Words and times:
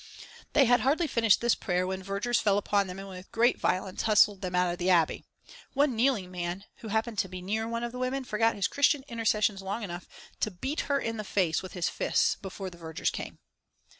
They 0.53 0.65
had 0.65 0.79
hardly 0.79 1.05
finished 1.05 1.41
this 1.41 1.53
prayer 1.53 1.85
when 1.85 2.01
vergers 2.01 2.39
fell 2.39 2.57
upon 2.57 2.87
them 2.87 2.97
and 2.97 3.07
with 3.07 3.31
great 3.31 3.59
violence 3.59 4.01
hustled 4.01 4.41
them 4.41 4.55
out 4.55 4.71
of 4.73 4.79
the 4.79 4.89
Abbey. 4.89 5.23
One 5.73 5.95
kneeling 5.95 6.31
man, 6.31 6.63
who 6.77 6.87
happened 6.87 7.19
to 7.19 7.29
be 7.29 7.39
near 7.39 7.67
one 7.67 7.83
of 7.83 7.91
the 7.91 7.99
women, 7.99 8.23
forgot 8.23 8.55
his 8.55 8.67
Christian 8.67 9.03
intercessions 9.07 9.61
long 9.61 9.83
enough 9.83 10.07
to 10.39 10.49
beat 10.49 10.81
her 10.89 10.99
in 10.99 11.17
the 11.17 11.23
face 11.23 11.61
with 11.61 11.73
his 11.73 11.87
fists 11.87 12.35
before 12.41 12.71
the 12.71 12.79
vergers 12.79 13.11
came. 13.11 13.37